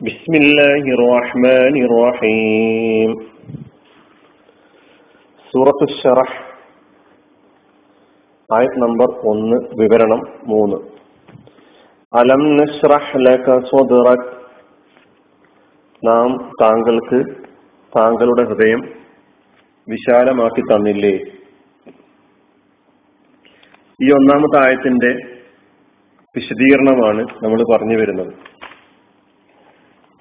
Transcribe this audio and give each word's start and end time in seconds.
بسم 0.00 0.32
الله 0.34 0.82
الرحمن 0.96 1.74
الرحيم 1.86 3.10
സൂറത്ത് 5.54 5.86
ഷറഹ് 5.92 6.36
ആയത് 8.50 8.76
നമ്പർ 8.78 9.08
ഒന്ന് 9.24 9.56
വിവരണം 9.80 10.20
മൂന്ന് 10.46 10.78
അലം 12.12 12.42
നഷ്റഹ് 12.58 13.20
ലക 13.26 13.56
സ്വദറക് 13.68 14.28
നാം 16.02 16.28
താങ്കൾക്ക് 16.62 17.18
താങ്കളുടെ 17.92 18.44
ഹൃദയം 18.44 18.80
വിശാലമാക്കി 19.88 20.62
തന്നില്ലേ 20.70 21.14
ഈ 24.00 24.08
ഒന്നാമത്തെ 24.10 24.58
ആയത്തിന്റെ 24.64 25.10
വിശദീകരണമാണ് 26.34 27.22
നമ്മൾ 27.42 27.62
പറഞ്ഞു 27.72 27.98
വരുന്നത് 28.00 28.32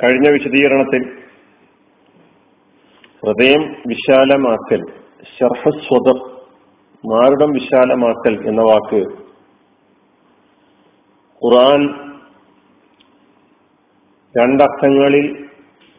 കഴിഞ്ഞ 0.02 0.28
വിശദീകരണത്തിൽ 0.30 1.02
ഹൃദയം 3.24 3.76
വിശാലമാക്കൽ 3.86 4.82
ഷർഹസ്വത 5.38 6.08
മാരുടം 7.06 7.52
വിശാലമാക്കൽ 7.52 8.48
എന്ന 8.48 8.62
വാക്ക് 8.62 9.00
ഖുറാൻ 11.44 11.80
രണ്ടർത്ഥങ്ങളിൽ 14.40 15.48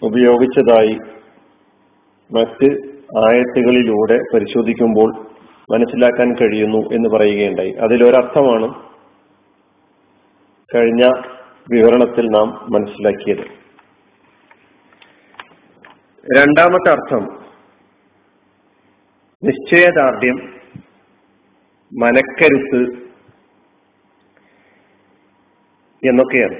ഉപയോഗിച്ചതായി 0.03 0.97
മറ്റ് 2.31 2.69
ആയത്തുകളിലൂടെ 3.17 4.17
പരിശോധിക്കുമ്പോൾ 4.33 5.09
മനസ്സിലാക്കാൻ 5.73 6.35
കഴിയുന്നു 6.35 6.77
എന്ന് 6.77 7.09
പറയുകയുണ്ടായി. 7.09 7.71
അതിലൊരർത്ഥമാണ് 7.71 8.73
കഴിഞ്ഞ 10.75 11.03
വിവരണത്തിൽ 11.71 12.25
നാം 12.27 12.47
മനസ്സിലാക്കിയത്. 12.71 13.64
രണ്ടാമത്തെ 16.25 16.89
അർത്ഥം 16.91 17.23
നിശ്ചയദാർഢ്യം 19.43 20.37
മനക്കരുത്ത് 21.91 22.81
എന്നൊക്കെയാണ്. 26.03 26.57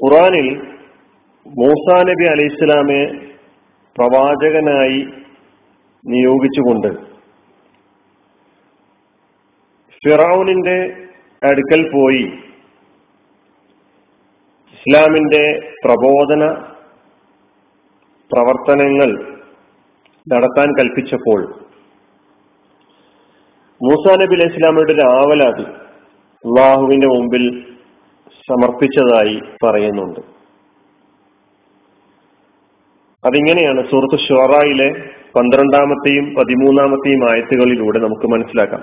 ഖുറാനിൽ 0.00 0.48
മൂസാ 1.46 2.02
നബി 2.02 2.24
അലൈഹി 2.24 2.50
ഇസ്ലാമെ 2.54 3.02
പ്രവാചകനായി 3.98 5.00
നിയോഗിച്ചുകൊണ്ട് 6.04 6.90
ഫിറൌനിന്റെ 10.04 10.78
അടുക്കൽ 11.42 11.90
പോയി 11.94 12.24
ഇസ്ലാമിന്റെ 14.86 15.72
പ്രബോധന 15.84 16.42
പ്രവർത്തനങ്ങൾ 18.32 19.08
നടത്താൻ 20.32 20.78
കൽപ്പിച്ചപ്പോൾ 20.78 21.40
മൂസാ 23.82 24.12
നബി 24.16 24.34
അലൈഹി 24.34 24.52
ഇസ്ലാമയുടെ 24.52 25.02
ആവലാതി 25.02 25.66
അള്ളാഹുവിന്റെ 26.44 27.06
മുമ്പിൽ 27.06 27.44
സമർപ്പിച്ചതായി 28.30 29.40
പറയുന്നുണ്ട്. 29.64 30.20
അതിങ്ങനെയാണ് 33.24 33.90
സുഹൃത്ത് 33.90 34.18
ഷോറയിലെ 34.18 34.90
പന്ത്രണ്ടാമത്തെയും 35.36 36.34
പതിമൂന്നാമത്തെയും 36.34 37.30
ആയത്തുകളിലൂടെ 37.30 37.98
നമുക്ക് 37.98 38.26
മനസ്സിലാക്കാം. 38.26 38.82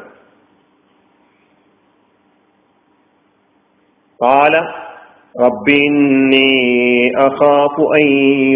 കാല 4.19 4.82
رب 5.34 5.68
إني 5.68 7.10
أخاف 7.18 7.74
أن 7.94 8.06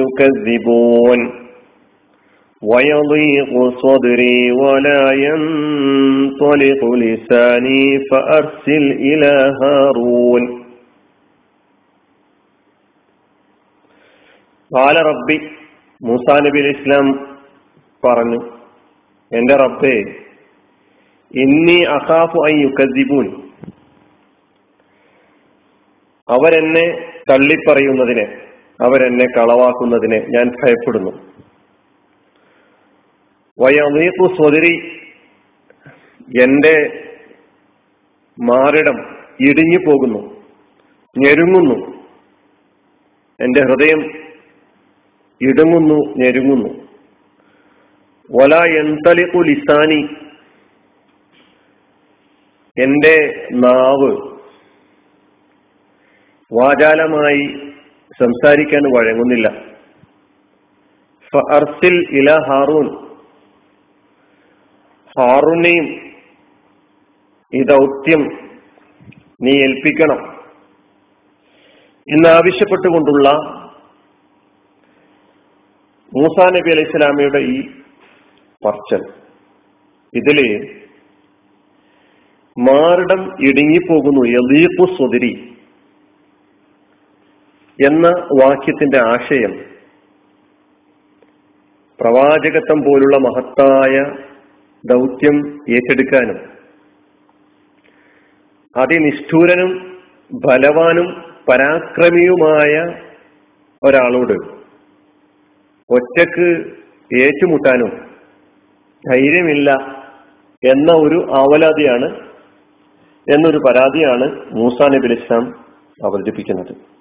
يكذبون 0.01 1.21
ويضيق 2.63 3.53
صدري 3.79 4.53
ولا 4.55 5.13
ينطلق 5.13 6.81
لساني 6.95 7.99
فأرسل 8.11 8.85
إلى 9.03 9.33
هارون 9.63 10.43
قال 14.71 14.97
ربي 15.07 15.37
മൂസാ 16.01 16.35
നബി 16.45 16.59
അലൈഹി 16.63 16.77
ഇസ്ലാം 16.77 17.09
പറഞ്ഞു 18.03 18.39
എന്റെ 19.33 19.57
റബ്ബേ 19.63 19.93
ഇന്നി 21.35 21.77
അഖാഫു 21.97 22.39
ഐ 22.49 22.55
യുക്കദ്ദിബൂൻ 22.63 23.27
അവരെന്നെ 26.30 27.12
തള്ളിപ്പറയുന്നതിനെ 27.30 28.42
അവരെന്നെ 28.82 29.26
കളവാക്കുന്നതിനെ 29.26 30.20
ഞാൻ 30.20 30.50
ഭയപ്പെടുന്നു. 30.50 31.12
വയമീപ്പു 33.60 34.36
സ്വതിരി 34.36 35.02
എന്റെ 36.42 37.04
മാറിടം 38.44 38.98
ഇടിഞ്ഞു 39.40 39.80
പോകുന്നു 39.86 40.44
ഞെരുങ്ങുന്നു. 41.18 41.98
എന്റെ 43.40 43.62
ഹൃദയം 43.62 44.12
ഇടുങ്ങുന്നു 45.42 45.96
ഞെരുങ്ങുന്നു. 45.96 46.88
ഒല 48.44 48.56
എന്തലിക്കു 48.56 49.38
ലിസാനി 49.38 50.08
എന്റെ 52.84 53.48
നാവ് 53.52 54.27
വാചാലമായി 56.54 57.74
സംസാരിക്കാൻ 58.20 58.98
വഴങ്ങുന്നില്ല. 58.98 59.48
അർസിൽ 61.54 62.08
ഇല 62.12 62.32
ഹാറൂൻ. 62.32 63.08
ഹാറൂനെയും 65.20 66.12
ഈ 67.54 67.64
ദൗത്യം 67.64 68.40
നീ 69.42 69.52
ഏൽപ്പിക്കണം. 69.52 70.44
എന്നാവശ്യപ്പെട്ടുകൊണ്ടുള്ള 72.12 73.30
മൂസാ 76.18 76.50
നബി 76.50 76.72
അലൈഹി 76.72 76.92
സ്വലാമയുടെ 76.92 77.38
ഈ 77.38 77.70
പറച്ചൽ. 78.66 79.04
ഇതിൽ 80.14 80.70
മാറിടം 82.60 83.24
ഇടുങ്ങിപ്പോകുന്നു. 83.24 84.26
യദീഖു 84.28 84.96
സുതിരി 84.98 85.57
എന്ന 87.82 88.08
വാക്യത്തിന്റെ 88.44 88.98
ആശയം 88.98 89.54
പ്രവാചകത്വം 92.00 92.82
പോലുള്ള 92.82 93.18
മഹത്തായ 93.18 94.16
ദൗത്യം 94.86 95.62
ഏറ്റെടുക്കാനും 95.70 96.40
അതിനിഷ്ഠൂരനും 98.78 99.98
ബലവാനും 100.46 101.24
പരാക്രമിയുമായ 101.50 102.74
ഒരാളോട് 103.84 104.68
ഒറ്റയ്ക്ക് 105.90 106.76
ഏറ്റുമുട്ടാനും 107.18 107.92
ധൈര്യമില്ല 109.12 109.72
എന്ന 110.64 110.92
ഒരു 110.92 111.28
ആവലാതിയാണ് 111.32 112.28
എന്നൊരു 113.28 113.58
പരാതിയാണ് 113.58 114.52
മൂസാ 114.52 114.88
നബി 114.88 115.14
ഇസ്ലാം 115.14 115.44
അവതരിപ്പിക്കുന്നത്. 116.06 116.97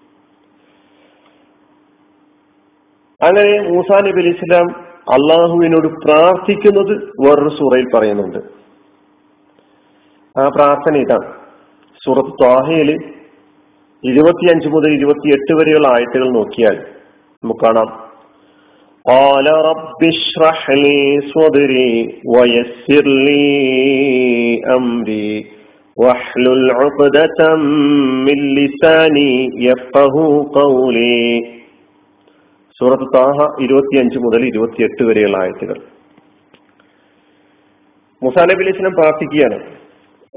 അങ്ങനെ 3.21 3.53
മൂസാ 3.67 3.97
നബി 4.05 4.21
അലി 4.21 4.31
ഇസ്ലാം 4.35 4.67
അള്ളാഹുവിനോട് 5.15 5.87
പ്രാർത്ഥിക്കുന്നത് 6.03 6.93
വേറൊരു 7.23 7.51
സൂറയിൽ 7.57 7.87
പറയുന്നുണ്ട് 7.95 8.39
ആ 10.35 10.45
പ്രാർത്ഥന 10.49 10.95
ഇതാണ് 10.97 11.27
സൂറത്ത് 12.01 12.33
ത്വാഹയില് 12.37 12.95
ഇരുപത്തിയഞ്ച് 14.03 14.67
മുതൽ 14.67 14.91
ഇരുപത്തിയെട്ട് 14.93 15.53
വരെയുള്ള 15.53 15.87
ആയത്തുകൾ 15.87 16.29
നോക്കിയാൽ 16.37 16.77
നമുക്ക് 17.43 17.65
കാണാം 17.65 17.89
قال 19.05 19.47
رب 19.69 19.99
اشرح 20.07 20.59
لي 20.77 20.99
صدري 21.27 21.93
ويسر 22.25 23.05
لي 23.27 23.45
أمري 24.71 25.31
واحلل 25.97 26.71
عقدة 26.73 27.39
من 28.25 28.39
لساني 28.55 29.31
يفقه 29.61 30.15
قولي 30.53 31.25
സൂറത്ത് 32.78 33.16
താഹ 33.16 33.62
ഇരുപത്തിയഞ്ച് 33.62 34.18
മുതൽ 34.18 34.46
ഇരുപത്തിയെട്ട് 34.46 35.02
വരെയുള്ള 35.04 35.36
ആയത്തുകൾ. 35.36 35.76
മുസാ 38.22 38.44
നബി 38.44 38.70
പ്രാർത്ഥിക്കുകയാണ് 38.94 39.76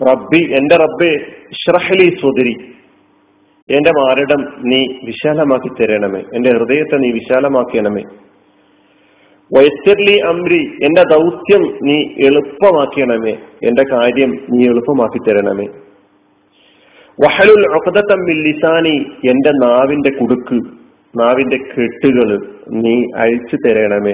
റബ്ബി 0.10 0.54
എന്റെ 0.58 0.76
റബ്ബെ 0.76 1.32
ഷ്രഹലി 1.54 2.18
സുതിരി 2.22 2.54
എന്റെ 3.70 3.92
മാരടം 3.92 4.42
നീ 4.60 4.88
വിശാലമാക്കി 5.04 5.70
തരണമേ 5.70 6.20
എന്റെ 6.20 6.50
ഹൃദയത്തെ 6.50 6.98
നീ 6.98 7.12
വിശാലമാക്കണമേ. 7.12 8.04
വയസ്സർലി 9.58 10.18
അമ്രി 10.20 10.62
എന്റെ 10.84 11.04
ദൗത്യം 11.04 11.80
നീ 11.84 11.98
എളുപ്പമാക്കണമേ 12.26 13.32
എന്റെ 13.64 13.84
കാര്യം 13.92 14.46
നീ 14.50 14.66
എളുപ്പമാക്കി 14.66 15.30
തരണമേ. 15.30 15.68
വഹലുൽ 17.24 17.66
ലിസാനി 18.42 18.98
എന്റെ 19.30 19.52
നാവിന്റെ 19.52 20.10
കുടുക്ക് 20.10 20.79
നാവിന്റെ 21.16 21.58
കെട്ടുകൾ 21.58 22.30
നീ 22.82 22.96
അഴിച്ചു 23.18 23.58
തരണമേ. 23.66 24.14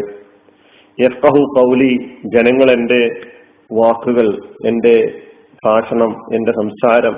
യഫ്കഹു 0.99 1.41
കൗലി 1.55 1.93
ജനങ്ങൾ 2.25 2.71
എന്റെ 2.71 3.01
വാക്കുകൾ 3.71 4.27
എന്റെ 4.65 4.95
ഭാഷണം 5.65 6.11
എന്റെ 6.35 6.51
സംസാരം 6.51 7.15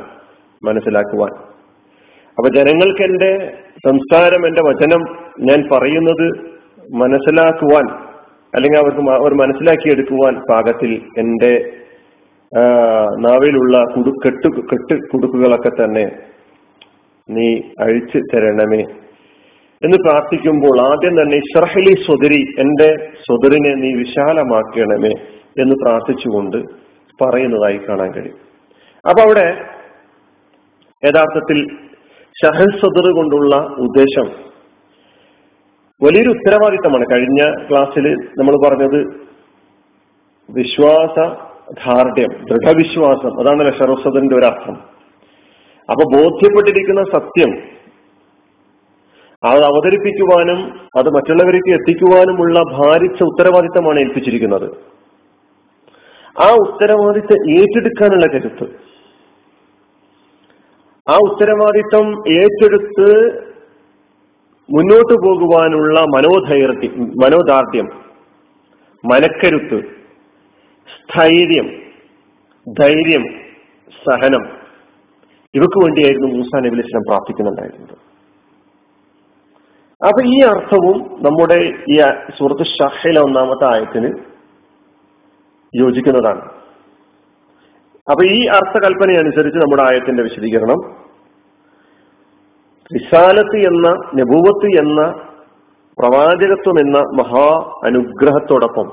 മനസ്സിലാക്കുവാൻ. 0.64 1.32
അപ്പൊ 2.38 2.48
ജനങ്ങൾക്ക് 2.56 3.04
എന്റെ 3.04 3.32
സംസാരം 3.88 4.42
എന്റെ 4.48 4.62
വചനം 4.62 5.02
ഞാൻ 5.40 5.60
പറയുന്നത് 5.72 6.28
മനസ്സിലാക്കുവാൻ 6.94 7.86
അല്ലെങ്കിൽ 8.56 8.80
അവർക്ക് 8.80 9.12
അവർ 9.12 9.34
മനസ്സിലാക്കിയെടുക്കുവാൻ 9.34 10.36
പാകത്തിൽ 10.52 10.92
എന്റെ 11.18 11.54
നാവിലുള്ള 13.20 13.78
കുടു 13.96 14.12
കെട്ടു 14.26 14.50
കെട്ട് 14.72 14.96
കുടുക്കുകളൊക്കെ 15.08 15.70
തന്നെ 15.70 16.06
നീ 17.30 17.48
അഴിച്ചു 17.80 18.20
തരണമേ. 18.34 18.84
എന്ന് 19.86 19.98
പ്രാർത്ഥിക്കുമ്പോൾ 19.98 20.82
ആദ്യം 20.82 21.22
തന്നെ 21.22 21.40
ഷർഹലി 21.40 21.94
സ്വദരി 22.06 22.42
എന്റെ 22.60 23.12
സ്വദറിനെ 23.26 23.74
നീ 23.74 23.94
വിശാലമാക്കണമേ 23.94 25.12
എന്ന് 25.62 25.76
പ്രാർത്ഥിച്ചുകൊണ്ട് 25.86 26.58
പറയുന്നതായി 27.22 27.78
കാണാൻ 27.78 28.12
കഴിയും. 28.12 28.38
അപ്പൊ 29.10 29.22
അവിടെ 29.24 29.48
യഥാർത്ഥത്തിൽ 31.04 31.68
ഷഹൽ 32.44 32.70
സദർ 32.82 33.12
കൊണ്ടുള്ള 33.16 33.56
ഉദ്ദേശം 33.58 34.28
വലിയൊരു 36.04 36.30
ഉത്തരവാദിത്തമാണ്. 36.30 37.06
കഴിഞ്ഞ 37.12 37.68
ക്ലാസ്സിൽ 37.70 38.14
നമ്മൾ 38.38 38.68
പറഞ്ഞത് 38.68 39.00
വിശ്വാസ 40.50 41.16
ധാർഢ്യം 41.86 42.44
ദൃഢവിശ്വാസം 42.44 43.40
അതാണ് 43.40 43.74
ഷറഫ്സദറിന്റെ 43.80 44.36
ഒരർത്ഥം. 44.36 44.76
അപ്പൊ 45.90 46.04
ബോധ്യപ്പെട്ടിരിക്കുന്ന 46.18 47.04
സത്യം 47.04 47.77
അത് 49.44 49.64
അവതരിപ്പിക്കുവാനും 49.64 50.60
അത് 50.98 51.10
മറ്റുള്ളവർക്ക് 51.10 51.72
എത്തിക്കുവാനുമുള്ള 51.74 52.60
ഭാരിച്ച 52.60 53.24
ഉത്തരവാദിത്തമാണ് 53.24 54.00
ഏൽപ്പിച്ചിരിക്കുന്നത്. 54.00 54.70
ആ 56.40 56.54
ഉത്തരവാദിത്തം 56.54 57.52
ഏറ്റെടുക്കാനുള്ള 57.52 58.26
കരുത്ത്. 58.34 58.64
ആ 61.10 61.18
ഉത്തരവാദിത്തം 61.30 62.08
ഏറ്റെടുത്ത് 62.30 63.10
മുന്നോട്ടു 64.70 65.14
പോകുവാനുള്ള 65.26 66.00
മനോധൈര്യം 66.00 67.10
മനോദാർഢ്യം 67.24 67.88
മനക്കരുത്ത് 69.04 69.88
സ്ഥൈര്യം 70.88 71.68
ധൈര്യം 72.80 73.24
സഹനം 74.10 74.44
ഇവക്ക് 75.56 75.84
വേണ്ടിയായിരുന്നു 75.84 76.28
മൂസാ 76.28 76.60
നബി 76.60 76.78
ഇസ്ലാം 76.78 77.04
പ്രാർത്ഥിക്കുന്നുണ്ടായിരുന്നത്. 77.08 77.98
അപ്പൊ 80.02 80.22
ഈ 80.26 80.40
അർത്ഥവും 80.42 80.98
നമ്മുടെ 81.26 81.56
ഈ 81.90 81.96
സുഹൃത്ത് 82.38 82.66
ഷഹയിലെ 82.66 83.22
ഒന്നാമത്തെ 83.22 83.66
ആയത്തിന് 83.66 84.10
യോജിക്കുന്നതാണ്. 85.74 86.42
അപ്പൊ 88.12 88.24
ഈ 88.24 88.46
അർത്ഥകൽപ്പന 88.46 89.18
അനുസരിച്ച് 89.18 89.60
നമ്മുടെ 89.60 89.84
ആയത്തിന്റെ 89.84 90.24
വിശദീകരണം. 90.24 90.82
റിസാലത്ത് 92.92 93.58
എന്ന 93.58 93.88
നബൂവത്ത് 94.20 94.68
എന്ന 94.80 95.02
പ്രവാചകത്വം 95.98 96.80
എന്ന 96.80 96.98
മഹാ 96.98 97.48
അനുഗ്രഹത്തോടൊപ്പം 97.84 98.88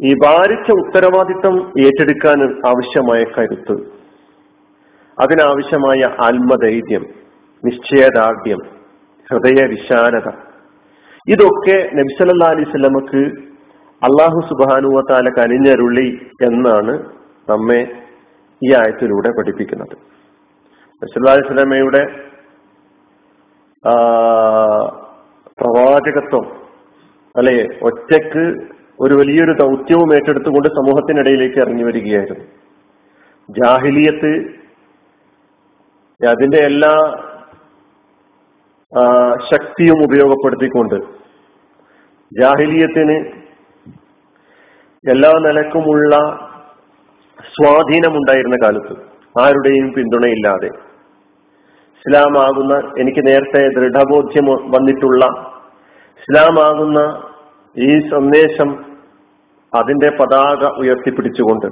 ഈ 0.00 0.14
ഭാരിച്ച 0.14 0.70
ഉത്തരവാദിത്തം 0.72 1.54
ഏറ്റെടുക്കാൻ 1.80 2.42
ആവശ്യമായ 2.66 3.24
കരുത്ത് 3.24 3.76
അതിനാവശ്യമായ 5.18 6.00
ആത്മധൈര്യം 6.26 7.17
നിശ്ചയദാർഢ്യം 7.62 8.60
ഹൃദയ 9.28 9.60
വിശാലത 9.72 10.28
ഇതൊക്കെ 11.26 11.76
നബിസല്ലാ 11.98 12.48
അലൈഹി 12.54 12.70
സ്വലമക്ക് 12.74 13.22
അള്ളാഹു 14.02 14.40
സുബാനുവത്താല 14.50 15.30
കനിഞ്ഞരുളി 15.38 16.08
എന്നാണ് 16.48 16.94
നമ്മെ 17.50 17.80
ഈ 18.62 18.68
ആയത്തിലൂടെ 18.80 19.30
പഠിപ്പിക്കുന്നത്. 19.38 19.94
നബിസല്ലാ 21.02 21.34
അലൈഹി 21.34 21.48
സ്വലമയുടെ 21.50 22.02
പ്രവാചകത്വം 25.60 26.46
അല്ലെ 27.34 27.56
ഒറ്റയ്ക്ക് 27.88 28.44
ഒരു 29.04 29.14
വലിയൊരു 29.20 29.52
ദൗത്യവും 29.62 30.10
ഏറ്റെടുത്തുകൊണ്ട് 30.16 30.68
സമൂഹത്തിനിടയിലേക്ക് 30.78 31.58
ഇറങ്ങി 31.64 31.84
വരികയായിരുന്നു. 31.88 32.44
ജാഹിലിയത്ത് 33.48 34.32
അതിന്റെ 36.20 36.60
എല്ലാ 36.70 36.94
ശക്തിയും 39.48 39.98
ഉപയോഗപ്പെടുത്തിക്കൊണ്ട് 40.04 40.96
ജാഹിലിയത്തിന് 42.32 43.16
എല്ലാ 45.04 45.32
നിലക്കുമുള്ള 45.38 46.14
സ്വാധീനമുണ്ടായിരുന്ന 47.52 48.56
കാലത്ത് 48.64 48.94
ആരുടെയും 49.36 49.88
പിന്തുണയില്ലാതെ 49.92 50.70
ഇസ്ലാമാകുന്ന 51.96 52.74
എനിക്ക് 52.98 53.22
നേരത്തെ 53.26 53.62
ദൃഢബോധ്യം 53.68 54.46
വന്നിട്ടുള്ള 54.70 55.24
ഇസ്ലാമാകുന്ന 56.22 56.98
ഈ 57.76 57.90
സന്ദേശം 58.08 58.68
അതിന്റെ 59.72 60.08
പതാക 60.10 60.64
ഉയർത്തിപ്പിടിച്ചുകൊണ്ട് 60.78 61.66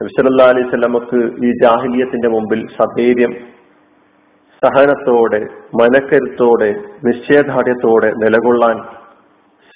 നബ്സല്ലാ 0.00 0.46
അലൈഹി 0.46 0.68
സ്വലമക്ക് 0.68 1.18
ഈ 1.44 1.50
ജാഹിലിയത്തിന്റെ 1.62 2.28
മുമ്പിൽ 2.28 2.60
സധൈര്യം 2.76 3.32
സഹനത്തോടെ 4.64 5.40
മനക്കരുത്തോടെ 5.80 6.70
നിശ്ചയദാർഢ്യത്തോടെ 7.04 8.10
നിലകൊള്ളാൻ 8.22 8.76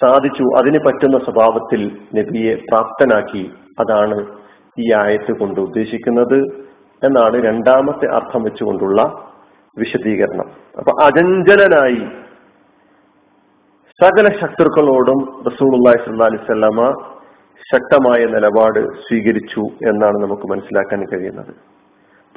സാധിച്ചു. 0.01 0.43
അതിന് 0.59 0.79
പറ്റുന്ന 0.85 1.17
സ്വഭാവത്തിൽ 1.17 1.81
നബിയെ 2.17 2.55
പ്രാപ്തനാക്കി 2.55 3.43
അതാണ് 3.79 4.17
ഈ 4.79 4.93
ആയത്ത് 4.93 5.33
കൊണ്ട് 5.39 5.59
ഉദ്ദേശിക്കുന്നത് 5.59 6.39
എന്നാണ് 7.05 7.37
രണ്ടാമത്തെ 7.43 8.07
അർത്ഥം 8.17 8.43
വെച്ചുകൊണ്ടുള്ള 8.43 9.01
വിശദീകരണം. 9.77 10.47
അപ്പൊ 10.77 10.91
അജഞ്ചലനായി 11.03 12.01
സകല 13.99 14.27
ശത്രുക്കളോടും 14.41 15.19
റസൂലി 15.47 15.77
അലൈഹി 15.87 16.93
ശക്തമായ 17.71 18.21
നിലപാട് 18.25 18.79
സ്വീകരിച്ചു 18.79 19.63
എന്നാണ് 19.89 20.17
നമുക്ക് 20.17 20.47
മനസ്സിലാക്കാൻ 20.51 21.05
കഴിയുന്നത്. 21.05 21.53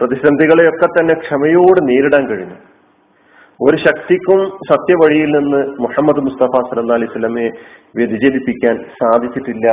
പ്രതിസന്ധികളെയൊക്കെ 0.00 0.86
തന്നെ 0.86 1.14
ക്ഷമയോട് 1.14 1.88
നേരിടാൻ 1.88 2.28
കഴിഞ്ഞു. 2.28 2.54
ഒരു 3.62 3.76
ശക്തിക്കും 3.76 4.58
സത്യവഴിയിൽ 4.70 5.26
നിന്ന് 5.26 5.82
മുഹമ്മദ് 5.82 6.20
മുസ്തഫ 6.20 6.60
സല്ലാ 6.70 6.94
അലൈഹി 6.94 7.12
സ്വലമെ 7.12 7.50
വ്യതിചലിപ്പിക്കാൻ 7.96 8.84
സാധിച്ചിട്ടില്ല 9.02 9.68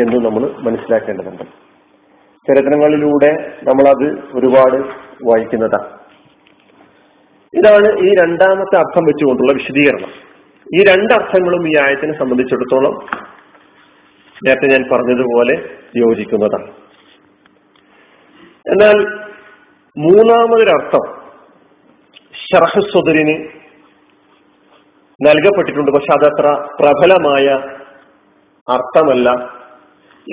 എന്ന് 0.00 0.24
നമ്മൾ 0.24 0.50
മനസ്സിലാക്കേണ്ടതുണ്ട്. 0.58 1.42
ചരിത്രങ്ങളിലൂടെ 2.48 3.52
നമ്മളത് 3.62 4.08
ഒരുപാട് 4.34 4.76
വായിക്കുന്നതാണ്. 5.24 5.88
ഇതാണ് 7.54 7.88
ഈ 7.98 8.14
രണ്ടാമത്തെ 8.22 8.76
അർത്ഥം 8.76 9.04
വെച്ചുകൊണ്ടുള്ള 9.04 9.52
വിശദീകരണം. 9.52 10.12
ഈ 10.74 10.84
രണ്ടർത്ഥങ്ങളും 10.84 11.68
ഈ 11.68 11.72
ആയത്തിനെ 11.82 12.18
സംബന്ധിച്ചിടത്തോളം 12.18 12.94
നേരത്തെ 14.46 14.66
ഞാൻ 14.66 14.84
പറഞ്ഞതുപോലെ 14.92 15.54
യോജിക്കുന്നതാണ്. 15.96 16.70
എന്നാൽ 18.68 19.23
മൂന്നാമതൊരർത്ഥം 19.98 21.04
ഷർഹസ്വദരിന് 22.44 23.34
നൽകപ്പെട്ടിട്ടുണ്ട്. 25.26 25.90
പക്ഷെ 25.90 26.12
അതത്ര 26.12 26.46
പ്രബലമായ 26.80 27.46
അർത്ഥമല്ല. 28.72 29.30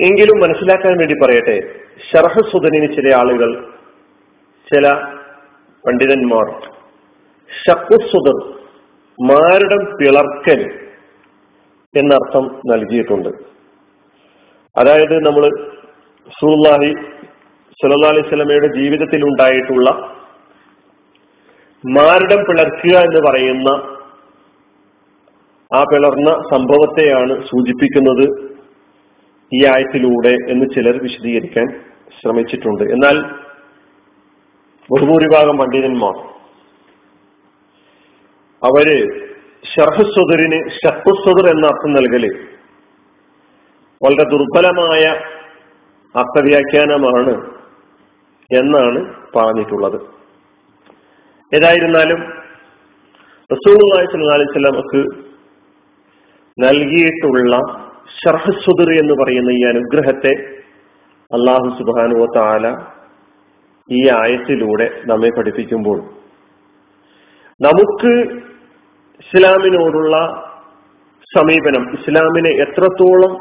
എങ്കിലും 0.04 0.40
മനസ്സിലാക്കാൻ 0.40 0.98
വേണ്ടി 0.98 1.14
പറയട്ടെ 1.22 1.56
ഷർഹസ്വദനിന് 2.10 2.92
ചില 2.92 3.14
ആളുകൾ 3.16 3.50
ചില 4.72 4.92
പണ്ഡിതന്മാർ 5.86 6.46
ഷക്കുസുദർ 7.50 8.36
മാരടം 9.22 9.82
പിളർക്കൽ 9.96 10.60
എന്നർത്ഥം 11.94 12.60
നൽകിയിട്ടുണ്ട്. 12.66 13.28
അതായത് 14.80 15.16
നമ്മൾ 15.26 15.44
സുല്ലാഹി 16.40 16.94
സുല്ലാ 17.80 18.08
അലൈഹി 18.08 18.28
സ്വലമയുടെ 18.28 18.68
ജീവിതത്തിൽ 18.78 19.22
ഉണ്ടായിട്ടുള്ള 19.24 19.88
മാരടം 21.84 22.40
പിളർക്കുക 22.44 22.96
എന്ന് 23.06 23.20
പറയുന്ന 23.20 23.70
ആ 25.70 25.80
പിളർന്ന 25.84 26.30
സംഭവത്തെയാണ് 26.50 27.34
സൂചിപ്പിക്കുന്നത് 27.44 28.24
ഈ 29.52 29.60
ആയത്തിലൂടെ 29.64 30.34
എന്ന് 30.48 30.66
ചിലർ 30.74 30.96
വിശദീകരിക്കാൻ 31.02 31.66
ശ്രമിച്ചിട്ടുണ്ട്. 32.18 32.84
എന്നാൽ 32.94 33.16
ബഹുഭൂരിഭാഗം 34.88 35.56
പണ്ഡിതന്മാർ 35.58 36.14
അവർ 38.62 38.88
ഷർഹസ്വദറിന് 39.64 40.58
ഷഹുസ്വദർ 40.78 41.46
എന്ന 41.50 41.64
അർത്ഥം 41.66 41.92
നൽകൽ 41.92 42.24
വളരെ 44.00 44.24
ദുർബലമായ 44.30 45.02
അർത്ഥവ്യാഖ്യാനമാണ് 46.14 47.32
എന്നാണ് 48.52 49.00
പറഞ്ഞിട്ടുള്ളത്. 49.36 49.98
ഏതായിരുന്നാലും 51.52 52.20
അലൈഹി 53.50 54.48
വസല്ലമക്ക് 54.48 55.00
നൽകിയിട്ടുള്ള 56.58 57.56
ഷർഹസുദർ 58.20 58.88
എന്ന് 58.92 59.14
പറയുന്ന 59.14 59.50
ഈ 59.50 59.62
അനുഗ്രഹത്തെ 59.64 60.32
അള്ളാഹു 61.30 61.68
സുബാനുവ 61.78 62.24
താല 62.36 62.66
ഈ 63.88 64.00
ആയത്തിലൂടെ 64.08 64.86
നമ്മെ 65.04 65.30
പഠിപ്പിക്കുമ്പോൾ 65.36 65.98
നമുക്ക് 67.60 68.12
ഇസ്ലാമിനോടുള്ള 69.20 70.16
സമീപനം 71.30 71.84
ഇസ്ലാമിനെ 71.98 72.50
എത്രത്തോളം 72.64 73.32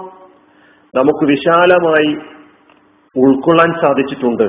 നമുക്ക് 0.94 1.26
വിശാലമായി 1.26 2.12
ഉൾക്കൊള്ളാൻ 3.16 3.72
സാധിച്ചിട്ടുണ്ട് 3.82 4.48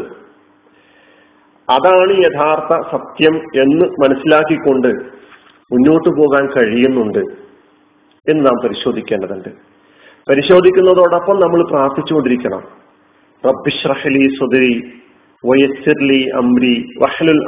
അതാണ് 1.72 2.18
യഥാർത്ഥ 2.18 2.90
സത്യം 2.90 3.36
എന്ന് 3.36 3.84
മനസ്സിലാക്കിക്കൊണ്ട് 3.84 4.88
മുന്നോട്ടു 5.72 6.08
പോകാൻ 6.08 6.46
കഴിയുന്നുണ്ട് 6.46 7.18
എന്ന് 8.30 8.46
നാം 8.46 8.68
പരിശോധിക്കേണ്ടതുണ്ട്. 8.68 9.48
പരിശോധിക്കുന്നതോടൊപ്പം 10.28 11.40
നമ്മൾ 11.40 11.62
പ്രാർത്ഥിച്ചുകൊണ്ടിരിക്കണം. 11.62 12.60
റബ്ബിഷ്റഹലി 13.46 14.28
സുദരി 14.40 14.92
വയസ്സിർലി 15.46 16.30
അംരി 16.36 16.88
വഹലുൽ 17.02 17.40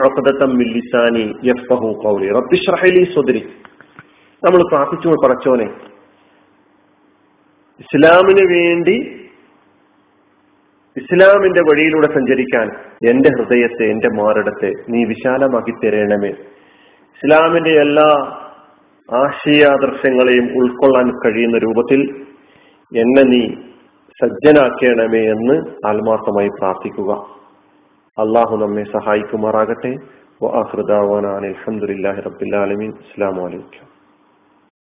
മില്ലിസാനി 0.45 1.35
യഫ്ഖഹു 1.45 2.03
ഖൗലി. 2.05 2.29
റബ്ബിഷ്റഹലി 2.29 3.05
സുദരി. 3.15 3.49
നമ്മൾ 4.45 4.69
പ്രാർത്ഥിച്ചു 4.69 5.09
പറച്ചോനെ 5.09 5.65
ഇസ്ലാമിന് 7.81 8.53
വേണ്ടി 8.53 9.24
ഇസ്ലാമിന്റെ 10.97 11.61
വഴിയിലൂടെ 11.61 12.07
സഞ്ചരിക്കാൻ 12.15 12.71
എന്റെ 13.11 13.31
ഹൃദയത്തെ 13.39 13.85
എന്റെ 13.91 14.09
മാറിടത്തെ 14.09 14.73
നീ 14.89 15.05
വിശാലമാക്കി 15.05 15.71
തരണമേ. 15.71 16.29
ഇസ്ലാമിന്റെ 17.17 17.71
എല്ലാ 17.71 18.09
ആശയാദർശങ്ങളെയും 19.13 20.45
ഉൾക്കൊള്ളാൻ 20.45 21.11
കഴിയുന്ന 21.11 21.59
രൂപത്തിൽ 21.59 22.01
എന്നെ 23.01 23.23
നീ 23.23 23.55
സജ്ജനാക്കണമേ 24.23 25.23
എന്ന് 25.31 25.87
ആത്മാർത്ഥമായി 25.87 26.49
പ്രാർത്ഥിക്കുക. 26.49 27.13
അള്ളാഹു 28.19 28.57
നമ്മെ 28.57 28.85
സഹായിക്കുമാറാകട്ടെ. 28.85 29.97
അലഹമുല്ലാഹി 30.45 32.21
റബ്ബിലാലമീൻ 32.21 32.91
അസ്സാം 32.91 33.37
വലൈക്കും 33.45 33.94